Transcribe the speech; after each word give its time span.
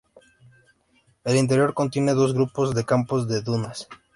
El 1.23 1.35
interior 1.37 1.75
contiene 1.75 2.15
dos 2.15 2.33
grupos 2.33 2.73
de 2.73 2.85
campos 2.85 3.27
de 3.27 3.41
dunas. 3.43 3.87